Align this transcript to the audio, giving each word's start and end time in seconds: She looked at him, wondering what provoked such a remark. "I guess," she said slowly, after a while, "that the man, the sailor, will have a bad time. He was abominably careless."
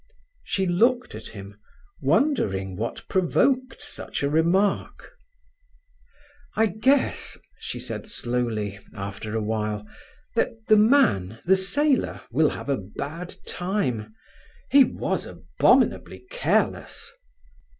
She 0.43 0.65
looked 0.65 1.13
at 1.13 1.27
him, 1.27 1.59
wondering 2.01 2.75
what 2.75 3.07
provoked 3.07 3.83
such 3.83 4.23
a 4.23 4.31
remark. 4.31 5.11
"I 6.55 6.65
guess," 6.65 7.37
she 7.59 7.79
said 7.79 8.07
slowly, 8.07 8.79
after 8.95 9.35
a 9.35 9.43
while, 9.43 9.87
"that 10.33 10.53
the 10.69 10.75
man, 10.75 11.37
the 11.45 11.55
sailor, 11.55 12.21
will 12.31 12.49
have 12.49 12.67
a 12.67 12.77
bad 12.77 13.35
time. 13.45 14.15
He 14.71 14.83
was 14.83 15.27
abominably 15.27 16.25
careless." 16.31 17.13